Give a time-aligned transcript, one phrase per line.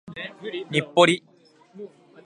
[0.71, 1.23] 日暮里